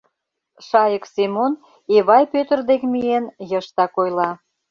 [0.67, 1.53] Шайык Семон,
[1.95, 4.29] Эвай Пӧтыр дек миен, йыштак ойла: